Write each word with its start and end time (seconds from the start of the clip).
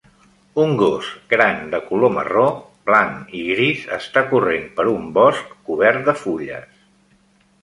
Un 0.61 0.71
gos 0.77 1.09
gran 1.33 1.59
de 1.73 1.81
color 1.89 2.11
marró, 2.15 2.45
blanc 2.91 3.35
i 3.43 3.43
gris 3.51 3.85
està 3.99 4.25
corrent 4.33 4.67
per 4.81 4.87
un 4.95 5.07
bosc 5.19 5.55
cobert 5.69 6.03
de 6.11 6.17
fulles. 6.25 6.75